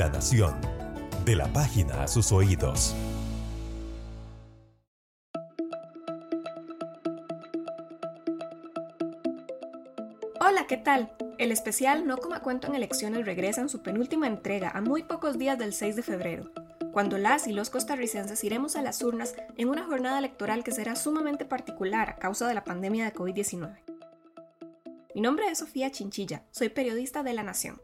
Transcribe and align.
La 0.00 0.08
Nación. 0.08 0.58
De 1.26 1.36
la 1.36 1.52
página 1.52 2.02
a 2.02 2.08
sus 2.08 2.32
oídos. 2.32 2.94
Hola, 10.40 10.66
¿qué 10.66 10.78
tal? 10.78 11.12
El 11.36 11.52
especial 11.52 12.06
No 12.06 12.16
Coma 12.16 12.40
Cuento 12.40 12.66
en 12.66 12.76
Elecciones 12.76 13.26
regresa 13.26 13.60
en 13.60 13.68
su 13.68 13.82
penúltima 13.82 14.26
entrega 14.26 14.70
a 14.70 14.80
muy 14.80 15.02
pocos 15.02 15.36
días 15.36 15.58
del 15.58 15.74
6 15.74 15.96
de 15.96 16.02
febrero, 16.02 16.50
cuando 16.94 17.18
las 17.18 17.46
y 17.46 17.52
los 17.52 17.68
costarricenses 17.68 18.42
iremos 18.42 18.76
a 18.76 18.82
las 18.82 19.02
urnas 19.02 19.34
en 19.58 19.68
una 19.68 19.84
jornada 19.84 20.18
electoral 20.18 20.64
que 20.64 20.72
será 20.72 20.96
sumamente 20.96 21.44
particular 21.44 22.08
a 22.08 22.16
causa 22.16 22.48
de 22.48 22.54
la 22.54 22.64
pandemia 22.64 23.04
de 23.04 23.12
COVID-19. 23.12 23.80
Mi 25.14 25.20
nombre 25.20 25.50
es 25.50 25.58
Sofía 25.58 25.90
Chinchilla, 25.90 26.46
soy 26.52 26.70
periodista 26.70 27.22
de 27.22 27.34
La 27.34 27.42
Nación. 27.42 27.82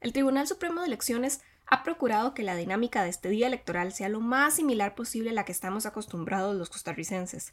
El 0.00 0.14
Tribunal 0.14 0.46
Supremo 0.48 0.80
de 0.80 0.86
Elecciones 0.86 1.42
ha 1.66 1.82
procurado 1.82 2.32
que 2.32 2.42
la 2.42 2.56
dinámica 2.56 3.02
de 3.02 3.10
este 3.10 3.28
día 3.28 3.46
electoral 3.46 3.92
sea 3.92 4.08
lo 4.08 4.20
más 4.20 4.54
similar 4.54 4.94
posible 4.94 5.28
a 5.28 5.32
la 5.34 5.44
que 5.44 5.52
estamos 5.52 5.84
acostumbrados 5.84 6.56
los 6.56 6.70
costarricenses. 6.70 7.52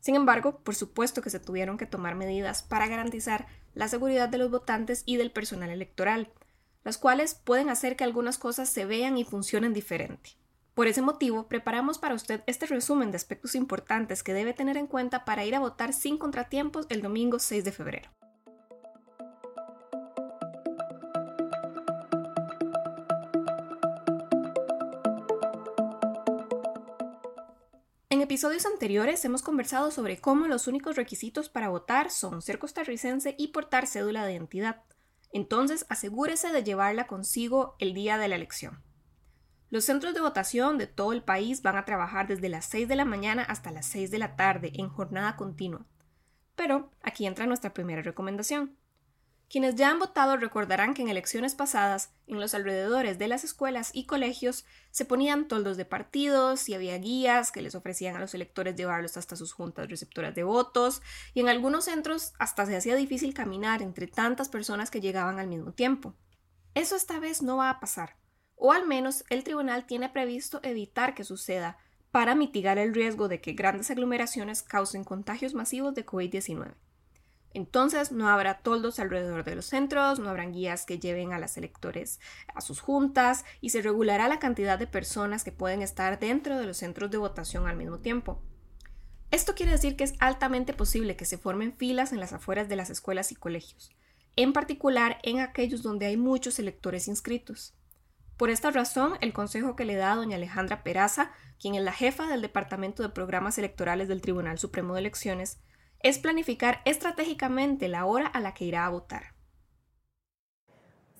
Sin 0.00 0.14
embargo, 0.14 0.58
por 0.58 0.74
supuesto 0.74 1.22
que 1.22 1.30
se 1.30 1.40
tuvieron 1.40 1.78
que 1.78 1.86
tomar 1.86 2.14
medidas 2.14 2.62
para 2.62 2.86
garantizar 2.86 3.46
la 3.74 3.88
seguridad 3.88 4.28
de 4.28 4.36
los 4.36 4.50
votantes 4.50 5.04
y 5.06 5.16
del 5.16 5.32
personal 5.32 5.70
electoral, 5.70 6.30
las 6.84 6.98
cuales 6.98 7.34
pueden 7.34 7.70
hacer 7.70 7.96
que 7.96 8.04
algunas 8.04 8.36
cosas 8.36 8.68
se 8.68 8.84
vean 8.84 9.16
y 9.16 9.24
funcionen 9.24 9.72
diferente. 9.72 10.36
Por 10.74 10.88
ese 10.88 11.00
motivo, 11.00 11.48
preparamos 11.48 11.98
para 11.98 12.14
usted 12.14 12.42
este 12.46 12.66
resumen 12.66 13.10
de 13.10 13.16
aspectos 13.16 13.54
importantes 13.54 14.22
que 14.22 14.34
debe 14.34 14.52
tener 14.52 14.76
en 14.76 14.86
cuenta 14.86 15.24
para 15.24 15.46
ir 15.46 15.54
a 15.54 15.60
votar 15.60 15.94
sin 15.94 16.18
contratiempos 16.18 16.84
el 16.90 17.00
domingo 17.00 17.38
6 17.38 17.64
de 17.64 17.72
febrero. 17.72 18.10
En 28.16 28.22
episodios 28.22 28.64
anteriores 28.64 29.22
hemos 29.26 29.42
conversado 29.42 29.90
sobre 29.90 30.18
cómo 30.18 30.46
los 30.46 30.66
únicos 30.66 30.96
requisitos 30.96 31.50
para 31.50 31.68
votar 31.68 32.10
son 32.10 32.40
ser 32.40 32.58
costarricense 32.58 33.34
y 33.36 33.48
portar 33.48 33.86
cédula 33.86 34.24
de 34.24 34.32
identidad. 34.32 34.84
Entonces 35.32 35.84
asegúrese 35.90 36.50
de 36.50 36.64
llevarla 36.64 37.06
consigo 37.06 37.76
el 37.78 37.92
día 37.92 38.16
de 38.16 38.28
la 38.28 38.36
elección. 38.36 38.82
Los 39.68 39.84
centros 39.84 40.14
de 40.14 40.22
votación 40.22 40.78
de 40.78 40.86
todo 40.86 41.12
el 41.12 41.24
país 41.24 41.60
van 41.60 41.76
a 41.76 41.84
trabajar 41.84 42.26
desde 42.26 42.48
las 42.48 42.64
6 42.64 42.88
de 42.88 42.96
la 42.96 43.04
mañana 43.04 43.42
hasta 43.42 43.70
las 43.70 43.84
6 43.84 44.10
de 44.10 44.18
la 44.18 44.34
tarde 44.34 44.72
en 44.76 44.88
jornada 44.88 45.36
continua. 45.36 45.84
Pero 46.54 46.90
aquí 47.02 47.26
entra 47.26 47.44
nuestra 47.44 47.74
primera 47.74 48.00
recomendación. 48.00 48.78
Quienes 49.48 49.76
ya 49.76 49.90
han 49.90 50.00
votado 50.00 50.36
recordarán 50.36 50.92
que 50.92 51.02
en 51.02 51.08
elecciones 51.08 51.54
pasadas, 51.54 52.10
en 52.26 52.40
los 52.40 52.52
alrededores 52.52 53.16
de 53.18 53.28
las 53.28 53.44
escuelas 53.44 53.90
y 53.92 54.04
colegios, 54.04 54.64
se 54.90 55.04
ponían 55.04 55.46
toldos 55.46 55.76
de 55.76 55.84
partidos 55.84 56.68
y 56.68 56.74
había 56.74 56.98
guías 56.98 57.52
que 57.52 57.62
les 57.62 57.76
ofrecían 57.76 58.16
a 58.16 58.20
los 58.20 58.34
electores 58.34 58.74
llevarlos 58.74 59.16
hasta 59.16 59.36
sus 59.36 59.52
juntas 59.52 59.88
receptoras 59.88 60.34
de 60.34 60.42
votos, 60.42 61.00
y 61.32 61.40
en 61.40 61.48
algunos 61.48 61.84
centros 61.84 62.32
hasta 62.40 62.66
se 62.66 62.76
hacía 62.76 62.96
difícil 62.96 63.34
caminar 63.34 63.82
entre 63.82 64.08
tantas 64.08 64.48
personas 64.48 64.90
que 64.90 65.00
llegaban 65.00 65.38
al 65.38 65.46
mismo 65.46 65.72
tiempo. 65.72 66.14
Eso 66.74 66.96
esta 66.96 67.20
vez 67.20 67.40
no 67.40 67.58
va 67.58 67.70
a 67.70 67.78
pasar, 67.78 68.16
o 68.56 68.72
al 68.72 68.84
menos 68.84 69.24
el 69.30 69.44
tribunal 69.44 69.86
tiene 69.86 70.08
previsto 70.08 70.58
evitar 70.64 71.14
que 71.14 71.22
suceda 71.22 71.78
para 72.10 72.34
mitigar 72.34 72.78
el 72.78 72.94
riesgo 72.94 73.28
de 73.28 73.40
que 73.40 73.52
grandes 73.52 73.92
aglomeraciones 73.92 74.62
causen 74.62 75.04
contagios 75.04 75.54
masivos 75.54 75.94
de 75.94 76.04
COVID-19. 76.04 76.74
Entonces 77.54 78.12
no 78.12 78.28
habrá 78.28 78.58
toldos 78.58 78.98
alrededor 78.98 79.44
de 79.44 79.54
los 79.54 79.66
centros, 79.66 80.18
no 80.18 80.28
habrán 80.28 80.52
guías 80.52 80.84
que 80.84 80.98
lleven 80.98 81.32
a 81.32 81.38
los 81.38 81.56
electores 81.56 82.20
a 82.54 82.60
sus 82.60 82.80
juntas 82.80 83.44
y 83.60 83.70
se 83.70 83.80
regulará 83.80 84.28
la 84.28 84.38
cantidad 84.38 84.78
de 84.78 84.86
personas 84.86 85.42
que 85.42 85.52
pueden 85.52 85.80
estar 85.80 86.18
dentro 86.18 86.58
de 86.58 86.66
los 86.66 86.76
centros 86.76 87.10
de 87.10 87.18
votación 87.18 87.66
al 87.66 87.76
mismo 87.76 87.98
tiempo. 87.98 88.42
Esto 89.30 89.54
quiere 89.54 89.72
decir 89.72 89.96
que 89.96 90.04
es 90.04 90.14
altamente 90.18 90.72
posible 90.72 91.16
que 91.16 91.24
se 91.24 91.38
formen 91.38 91.76
filas 91.76 92.12
en 92.12 92.20
las 92.20 92.32
afueras 92.32 92.68
de 92.68 92.76
las 92.76 92.90
escuelas 92.90 93.32
y 93.32 93.34
colegios, 93.34 93.90
en 94.36 94.52
particular 94.52 95.18
en 95.22 95.40
aquellos 95.40 95.82
donde 95.82 96.06
hay 96.06 96.16
muchos 96.16 96.58
electores 96.58 97.08
inscritos. 97.08 97.74
Por 98.36 98.50
esta 98.50 98.70
razón, 98.70 99.14
el 99.22 99.32
consejo 99.32 99.76
que 99.76 99.86
le 99.86 99.96
da 99.96 100.12
a 100.12 100.16
doña 100.16 100.36
Alejandra 100.36 100.82
Peraza, 100.82 101.32
quien 101.58 101.74
es 101.74 101.82
la 101.82 101.92
jefa 101.92 102.26
del 102.26 102.42
Departamento 102.42 103.02
de 103.02 103.08
Programas 103.08 103.56
Electorales 103.56 104.08
del 104.08 104.20
Tribunal 104.20 104.58
Supremo 104.58 104.92
de 104.92 105.00
Elecciones, 105.00 105.58
es 106.08 106.20
planificar 106.20 106.76
estratégicamente 106.84 107.88
la 107.88 108.06
hora 108.06 108.28
a 108.28 108.38
la 108.38 108.54
que 108.54 108.64
irá 108.64 108.86
a 108.86 108.90
votar. 108.90 109.22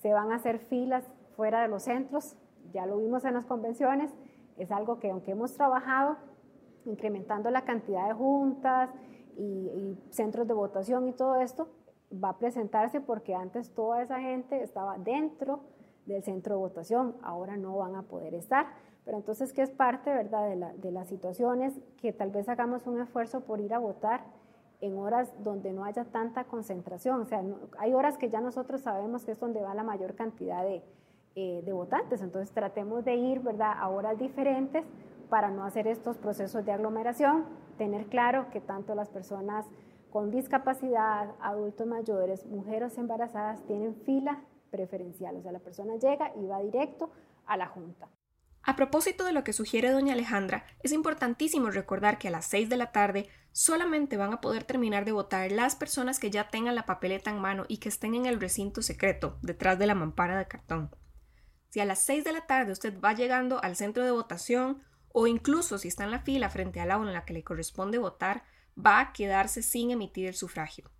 Se 0.00 0.12
van 0.12 0.30
a 0.30 0.36
hacer 0.36 0.60
filas 0.60 1.04
fuera 1.34 1.60
de 1.60 1.66
los 1.66 1.82
centros, 1.82 2.36
ya 2.72 2.86
lo 2.86 2.98
vimos 2.98 3.24
en 3.24 3.34
las 3.34 3.44
convenciones, 3.46 4.12
es 4.56 4.70
algo 4.70 5.00
que 5.00 5.10
aunque 5.10 5.32
hemos 5.32 5.54
trabajado 5.54 6.16
incrementando 6.84 7.50
la 7.50 7.64
cantidad 7.64 8.06
de 8.06 8.14
juntas 8.14 8.90
y, 9.36 9.98
centros 10.10 10.46
de 10.46 10.54
votación 10.54 11.08
y 11.08 11.12
todo 11.12 11.40
esto, 11.40 11.68
va 12.12 12.28
a 12.28 12.38
presentarse 12.38 13.00
porque 13.00 13.34
antes 13.34 13.74
toda 13.74 14.02
esa 14.02 14.20
gente 14.20 14.62
estaba 14.62 14.98
dentro 14.98 15.64
del 16.06 16.22
centro 16.22 16.54
de 16.54 16.60
votación, 16.60 17.16
ahora 17.22 17.56
no 17.56 17.76
van 17.76 17.96
a 17.96 18.02
poder 18.02 18.34
estar. 18.34 18.66
Pero 19.04 19.16
entonces, 19.16 19.52
¿qué 19.52 19.62
es 19.62 19.70
parte 19.70 20.14
¿verdad? 20.14 20.48
De 20.76 20.92
las 20.92 21.08
situaciones 21.08 21.74
que 22.00 22.12
tal 22.12 22.30
vez 22.30 22.48
hagamos 22.48 22.86
un 22.86 23.00
esfuerzo 23.00 23.40
por 23.40 23.60
ir 23.60 23.74
a 23.74 23.78
votar 23.78 24.24
en 24.80 24.98
horas 24.98 25.32
donde 25.42 25.72
no 25.72 25.84
haya 25.84 26.04
tanta 26.04 26.44
concentración. 26.44 27.20
O 27.20 27.24
sea, 27.24 27.42
hay 27.78 27.94
horas 27.94 28.18
que 28.18 28.28
ya 28.28 28.40
nosotros 28.40 28.82
sabemos 28.82 29.24
que 29.24 29.32
es 29.32 29.40
donde 29.40 29.62
va 29.62 29.74
la 29.74 29.82
mayor 29.82 30.14
cantidad 30.14 30.62
de, 30.62 30.82
eh, 31.34 31.62
de, 31.64 31.72
votantes. 31.72 32.22
Entonces 32.22 32.52
tratemos 32.52 33.04
de 33.04 33.14
ir 33.14 33.40
¿verdad? 33.40 33.72
a 33.78 33.88
horas 33.88 34.18
diferentes 34.18 34.84
para 35.28 35.50
no 35.50 35.64
hacer 35.64 35.86
estos 35.86 36.16
procesos 36.18 36.64
de 36.64 36.72
aglomeración, 36.72 37.44
tener 37.78 38.06
claro 38.06 38.48
que 38.50 38.60
tanto 38.60 38.94
las 38.94 39.08
personas 39.08 39.66
con 40.10 40.30
discapacidad, 40.30 41.34
adultos 41.40 41.86
mayores, 41.86 42.46
mujeres 42.46 42.96
embarazadas 42.96 43.62
tienen 43.66 43.94
fila 43.96 44.40
preferencial. 44.70 45.36
O 45.36 45.42
sea, 45.42 45.52
la 45.52 45.58
persona 45.58 45.96
llega 45.96 46.32
y 46.36 46.46
va 46.46 46.60
directo 46.60 47.10
a 47.44 47.56
la 47.56 47.66
junta. 47.66 48.08
A 48.66 48.74
propósito 48.74 49.24
de 49.24 49.32
lo 49.32 49.44
que 49.44 49.52
sugiere 49.52 49.92
doña 49.92 50.14
Alejandra, 50.14 50.66
es 50.82 50.90
importantísimo 50.90 51.70
recordar 51.70 52.18
que 52.18 52.26
a 52.26 52.30
las 52.32 52.46
6 52.46 52.68
de 52.68 52.76
la 52.76 52.90
tarde 52.90 53.28
solamente 53.52 54.16
van 54.16 54.32
a 54.32 54.40
poder 54.40 54.64
terminar 54.64 55.04
de 55.04 55.12
votar 55.12 55.52
las 55.52 55.76
personas 55.76 56.18
que 56.18 56.32
ya 56.32 56.50
tengan 56.50 56.74
la 56.74 56.84
papeleta 56.84 57.30
en 57.30 57.38
mano 57.38 57.64
y 57.68 57.78
que 57.78 57.88
estén 57.88 58.16
en 58.16 58.26
el 58.26 58.40
recinto 58.40 58.82
secreto, 58.82 59.38
detrás 59.40 59.78
de 59.78 59.86
la 59.86 59.94
mampara 59.94 60.36
de 60.36 60.48
cartón. 60.48 60.90
Si 61.68 61.78
a 61.78 61.84
las 61.84 62.00
6 62.00 62.24
de 62.24 62.32
la 62.32 62.46
tarde 62.48 62.72
usted 62.72 63.00
va 63.00 63.12
llegando 63.12 63.62
al 63.62 63.76
centro 63.76 64.04
de 64.04 64.10
votación 64.10 64.82
o 65.12 65.28
incluso 65.28 65.78
si 65.78 65.86
está 65.86 66.02
en 66.02 66.10
la 66.10 66.22
fila 66.22 66.50
frente 66.50 66.80
al 66.80 66.90
aula 66.90 67.10
en 67.10 67.14
la 67.14 67.24
que 67.24 67.34
le 67.34 67.44
corresponde 67.44 67.98
votar, 67.98 68.42
va 68.76 68.98
a 68.98 69.12
quedarse 69.12 69.62
sin 69.62 69.92
emitir 69.92 70.26
el 70.26 70.34
sufragio. 70.34 70.90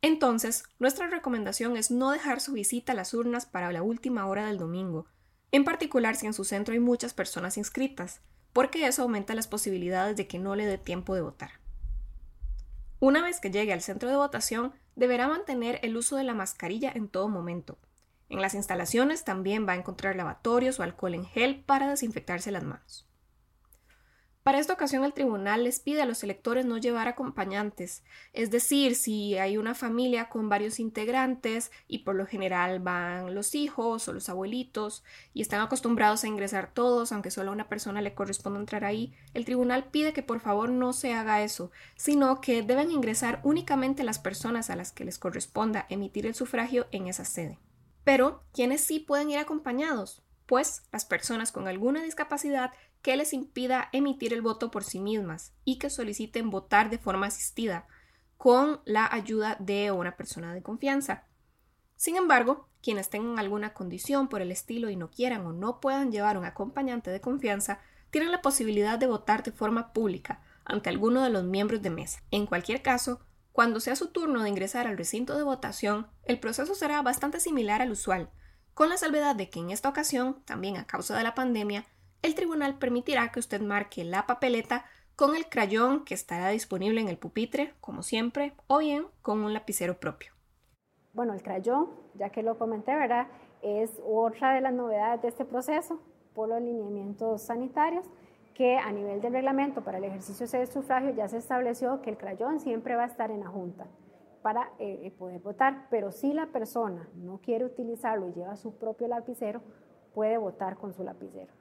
Entonces, 0.00 0.64
nuestra 0.78 1.08
recomendación 1.08 1.76
es 1.76 1.90
no 1.90 2.10
dejar 2.10 2.40
su 2.40 2.54
visita 2.54 2.92
a 2.92 2.96
las 2.96 3.12
urnas 3.12 3.44
para 3.44 3.70
la 3.70 3.82
última 3.82 4.24
hora 4.26 4.46
del 4.46 4.56
domingo, 4.56 5.06
en 5.52 5.64
particular 5.64 6.16
si 6.16 6.26
en 6.26 6.34
su 6.34 6.44
centro 6.44 6.72
hay 6.72 6.80
muchas 6.80 7.14
personas 7.14 7.56
inscritas, 7.56 8.20
porque 8.52 8.86
eso 8.86 9.02
aumenta 9.02 9.34
las 9.34 9.46
posibilidades 9.46 10.16
de 10.16 10.26
que 10.26 10.38
no 10.38 10.56
le 10.56 10.66
dé 10.66 10.78
tiempo 10.78 11.14
de 11.14 11.20
votar. 11.20 11.50
Una 13.00 13.22
vez 13.22 13.40
que 13.40 13.50
llegue 13.50 13.72
al 13.72 13.82
centro 13.82 14.08
de 14.08 14.16
votación, 14.16 14.72
deberá 14.96 15.28
mantener 15.28 15.78
el 15.82 15.96
uso 15.96 16.16
de 16.16 16.24
la 16.24 16.34
mascarilla 16.34 16.90
en 16.94 17.08
todo 17.08 17.28
momento. 17.28 17.78
En 18.28 18.40
las 18.40 18.54
instalaciones 18.54 19.24
también 19.24 19.66
va 19.68 19.72
a 19.72 19.76
encontrar 19.76 20.16
lavatorios 20.16 20.80
o 20.80 20.82
alcohol 20.82 21.14
en 21.14 21.26
gel 21.26 21.62
para 21.64 21.90
desinfectarse 21.90 22.50
las 22.50 22.64
manos. 22.64 23.06
Para 24.42 24.58
esta 24.58 24.72
ocasión 24.72 25.04
el 25.04 25.12
tribunal 25.12 25.62
les 25.62 25.78
pide 25.78 26.02
a 26.02 26.06
los 26.06 26.24
electores 26.24 26.66
no 26.66 26.76
llevar 26.76 27.06
acompañantes, 27.06 28.02
es 28.32 28.50
decir, 28.50 28.96
si 28.96 29.38
hay 29.38 29.56
una 29.56 29.72
familia 29.76 30.28
con 30.28 30.48
varios 30.48 30.80
integrantes 30.80 31.70
y 31.86 31.98
por 32.00 32.16
lo 32.16 32.26
general 32.26 32.80
van 32.80 33.36
los 33.36 33.54
hijos 33.54 34.08
o 34.08 34.12
los 34.12 34.28
abuelitos 34.28 35.04
y 35.32 35.42
están 35.42 35.60
acostumbrados 35.60 36.24
a 36.24 36.26
ingresar 36.26 36.74
todos, 36.74 37.12
aunque 37.12 37.30
solo 37.30 37.50
a 37.50 37.54
una 37.54 37.68
persona 37.68 38.02
le 38.02 38.14
corresponde 38.14 38.58
entrar 38.58 38.84
ahí, 38.84 39.14
el 39.32 39.44
tribunal 39.44 39.90
pide 39.92 40.12
que 40.12 40.24
por 40.24 40.40
favor 40.40 40.70
no 40.70 40.92
se 40.92 41.14
haga 41.14 41.44
eso, 41.44 41.70
sino 41.94 42.40
que 42.40 42.62
deben 42.62 42.90
ingresar 42.90 43.38
únicamente 43.44 44.02
las 44.02 44.18
personas 44.18 44.70
a 44.70 44.76
las 44.76 44.90
que 44.90 45.04
les 45.04 45.20
corresponda 45.20 45.86
emitir 45.88 46.26
el 46.26 46.34
sufragio 46.34 46.88
en 46.90 47.06
esa 47.06 47.24
sede. 47.24 47.60
Pero, 48.02 48.42
¿quiénes 48.52 48.80
sí 48.80 48.98
pueden 48.98 49.30
ir 49.30 49.38
acompañados? 49.38 50.24
Pues 50.46 50.82
las 50.90 51.04
personas 51.04 51.52
con 51.52 51.68
alguna 51.68 52.02
discapacidad 52.02 52.72
que 53.02 53.16
les 53.16 53.32
impida 53.32 53.88
emitir 53.92 54.32
el 54.32 54.42
voto 54.42 54.70
por 54.70 54.84
sí 54.84 55.00
mismas 55.00 55.52
y 55.64 55.78
que 55.78 55.90
soliciten 55.90 56.50
votar 56.50 56.88
de 56.88 56.98
forma 56.98 57.26
asistida 57.26 57.86
con 58.38 58.80
la 58.84 59.08
ayuda 59.12 59.56
de 59.60 59.90
una 59.92 60.16
persona 60.16 60.54
de 60.54 60.62
confianza. 60.62 61.26
Sin 61.96 62.16
embargo, 62.16 62.68
quienes 62.82 63.10
tengan 63.10 63.38
alguna 63.38 63.74
condición 63.74 64.28
por 64.28 64.40
el 64.40 64.50
estilo 64.50 64.90
y 64.90 64.96
no 64.96 65.10
quieran 65.10 65.46
o 65.46 65.52
no 65.52 65.80
puedan 65.80 66.10
llevar 66.10 66.36
un 66.36 66.44
acompañante 66.44 67.10
de 67.10 67.20
confianza, 67.20 67.80
tienen 68.10 68.32
la 68.32 68.42
posibilidad 68.42 68.98
de 68.98 69.06
votar 69.06 69.42
de 69.42 69.52
forma 69.52 69.92
pública 69.92 70.42
ante 70.64 70.88
alguno 70.88 71.22
de 71.22 71.30
los 71.30 71.44
miembros 71.44 71.82
de 71.82 71.90
mesa. 71.90 72.22
En 72.30 72.46
cualquier 72.46 72.82
caso, 72.82 73.20
Cuando 73.52 73.80
sea 73.80 73.96
su 73.96 74.08
turno 74.08 74.42
de 74.42 74.48
ingresar 74.48 74.86
al 74.86 74.96
recinto 74.96 75.36
de 75.36 75.42
votación, 75.42 76.06
el 76.24 76.40
proceso 76.40 76.74
será 76.74 77.02
bastante 77.02 77.38
similar 77.38 77.82
al 77.82 77.92
usual, 77.92 78.30
con 78.72 78.88
la 78.88 78.96
salvedad 78.96 79.36
de 79.36 79.50
que 79.50 79.60
en 79.60 79.70
esta 79.70 79.90
ocasión, 79.90 80.42
también 80.46 80.78
a 80.78 80.86
causa 80.86 81.16
de 81.16 81.22
la 81.22 81.34
pandemia, 81.34 81.84
el 82.22 82.34
tribunal 82.34 82.78
permitirá 82.78 83.30
que 83.30 83.40
usted 83.40 83.60
marque 83.60 84.04
la 84.04 84.26
papeleta 84.26 84.84
con 85.16 85.36
el 85.36 85.48
crayón 85.48 86.04
que 86.04 86.14
estará 86.14 86.48
disponible 86.48 87.00
en 87.00 87.08
el 87.08 87.18
pupitre, 87.18 87.74
como 87.80 88.02
siempre, 88.02 88.54
o 88.66 88.78
bien 88.78 89.06
con 89.20 89.44
un 89.44 89.52
lapicero 89.52 89.98
propio. 89.98 90.32
Bueno, 91.12 91.34
el 91.34 91.42
crayón, 91.42 91.90
ya 92.14 92.30
que 92.30 92.42
lo 92.42 92.58
comenté, 92.58 92.94
¿verdad? 92.94 93.26
Es 93.60 94.00
otra 94.04 94.54
de 94.54 94.62
las 94.62 94.72
novedades 94.72 95.22
de 95.22 95.28
este 95.28 95.44
proceso 95.44 96.00
por 96.34 96.48
los 96.48 96.60
lineamientos 96.62 97.42
sanitarios 97.42 98.06
que 98.54 98.78
a 98.78 98.90
nivel 98.92 99.20
del 99.20 99.32
reglamento 99.32 99.82
para 99.82 99.98
el 99.98 100.04
ejercicio 100.04 100.46
de 100.46 100.66
sufragio 100.66 101.10
ya 101.10 101.28
se 101.28 101.38
estableció 101.38 102.02
que 102.02 102.10
el 102.10 102.16
crayón 102.16 102.60
siempre 102.60 102.96
va 102.96 103.04
a 103.04 103.06
estar 103.06 103.30
en 103.30 103.40
la 103.40 103.48
Junta 103.48 103.86
para 104.42 104.70
eh, 104.78 105.00
eh, 105.04 105.10
poder 105.10 105.40
votar, 105.40 105.86
pero 105.90 106.10
si 106.10 106.32
la 106.32 106.46
persona 106.46 107.08
no 107.14 107.38
quiere 107.38 107.64
utilizarlo 107.64 108.28
y 108.28 108.32
lleva 108.32 108.56
su 108.56 108.76
propio 108.76 109.08
lapicero, 109.08 109.62
puede 110.14 110.36
votar 110.36 110.76
con 110.76 110.92
su 110.92 111.04
lapicero. 111.04 111.52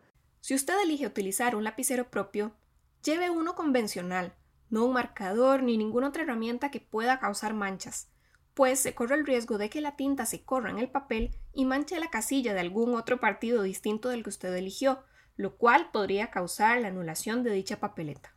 Si 0.41 0.55
usted 0.55 0.73
elige 0.81 1.05
utilizar 1.05 1.55
un 1.55 1.63
lapicero 1.63 2.09
propio, 2.09 2.51
lleve 3.03 3.29
uno 3.29 3.53
convencional, 3.53 4.33
no 4.71 4.85
un 4.85 4.93
marcador 4.93 5.61
ni 5.61 5.77
ninguna 5.77 6.07
otra 6.07 6.23
herramienta 6.23 6.71
que 6.71 6.79
pueda 6.79 7.19
causar 7.19 7.53
manchas, 7.53 8.07
pues 8.55 8.79
se 8.79 8.95
corre 8.95 9.15
el 9.15 9.25
riesgo 9.27 9.59
de 9.59 9.69
que 9.69 9.81
la 9.81 9.95
tinta 9.95 10.25
se 10.25 10.41
corra 10.41 10.71
en 10.71 10.79
el 10.79 10.89
papel 10.89 11.29
y 11.53 11.65
manche 11.65 11.99
la 11.99 12.09
casilla 12.09 12.55
de 12.55 12.59
algún 12.59 12.95
otro 12.95 13.19
partido 13.19 13.61
distinto 13.61 14.09
del 14.09 14.23
que 14.23 14.29
usted 14.29 14.53
eligió, 14.55 15.03
lo 15.37 15.57
cual 15.57 15.91
podría 15.91 16.31
causar 16.31 16.81
la 16.81 16.87
anulación 16.87 17.43
de 17.43 17.51
dicha 17.51 17.79
papeleta. 17.79 18.33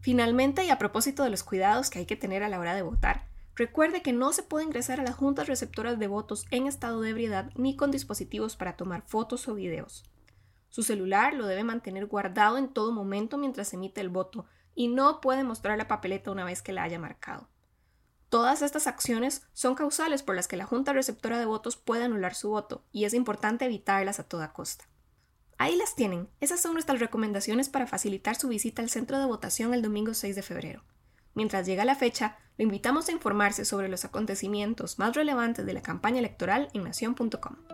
Finalmente, 0.00 0.64
y 0.64 0.70
a 0.70 0.78
propósito 0.78 1.24
de 1.24 1.30
los 1.30 1.42
cuidados 1.42 1.90
que 1.90 1.98
hay 1.98 2.06
que 2.06 2.16
tener 2.16 2.44
a 2.44 2.48
la 2.48 2.60
hora 2.60 2.76
de 2.76 2.82
votar, 2.82 3.26
recuerde 3.56 4.02
que 4.02 4.12
no 4.12 4.32
se 4.32 4.44
puede 4.44 4.66
ingresar 4.66 5.00
a 5.00 5.04
las 5.04 5.16
juntas 5.16 5.48
receptoras 5.48 5.98
de 5.98 6.06
votos 6.06 6.46
en 6.52 6.68
estado 6.68 7.00
de 7.00 7.10
ebriedad 7.10 7.50
ni 7.56 7.74
con 7.74 7.90
dispositivos 7.90 8.54
para 8.54 8.76
tomar 8.76 9.02
fotos 9.06 9.48
o 9.48 9.54
videos. 9.54 10.04
Su 10.74 10.82
celular 10.82 11.34
lo 11.34 11.46
debe 11.46 11.62
mantener 11.62 12.06
guardado 12.06 12.58
en 12.58 12.66
todo 12.66 12.90
momento 12.90 13.38
mientras 13.38 13.72
emite 13.72 14.00
el 14.00 14.08
voto 14.08 14.44
y 14.74 14.88
no 14.88 15.20
puede 15.20 15.44
mostrar 15.44 15.78
la 15.78 15.86
papeleta 15.86 16.32
una 16.32 16.42
vez 16.42 16.62
que 16.62 16.72
la 16.72 16.82
haya 16.82 16.98
marcado. 16.98 17.48
Todas 18.28 18.60
estas 18.60 18.88
acciones 18.88 19.46
son 19.52 19.76
causales 19.76 20.24
por 20.24 20.34
las 20.34 20.48
que 20.48 20.56
la 20.56 20.66
Junta 20.66 20.92
Receptora 20.92 21.38
de 21.38 21.44
Votos 21.44 21.76
puede 21.76 22.02
anular 22.02 22.34
su 22.34 22.48
voto 22.50 22.82
y 22.90 23.04
es 23.04 23.14
importante 23.14 23.66
evitarlas 23.66 24.18
a 24.18 24.24
toda 24.24 24.52
costa. 24.52 24.88
Ahí 25.58 25.76
las 25.76 25.94
tienen. 25.94 26.28
Esas 26.40 26.60
son 26.60 26.72
nuestras 26.72 26.98
recomendaciones 26.98 27.68
para 27.68 27.86
facilitar 27.86 28.34
su 28.34 28.48
visita 28.48 28.82
al 28.82 28.90
centro 28.90 29.20
de 29.20 29.26
votación 29.26 29.74
el 29.74 29.82
domingo 29.82 30.12
6 30.12 30.34
de 30.34 30.42
febrero. 30.42 30.82
Mientras 31.34 31.66
llega 31.66 31.84
la 31.84 31.94
fecha, 31.94 32.36
lo 32.58 32.64
invitamos 32.64 33.08
a 33.08 33.12
informarse 33.12 33.64
sobre 33.64 33.88
los 33.88 34.04
acontecimientos 34.04 34.98
más 34.98 35.14
relevantes 35.14 35.66
de 35.66 35.72
la 35.72 35.82
campaña 35.82 36.18
electoral 36.18 36.68
en 36.74 36.82
nación.com. 36.82 37.73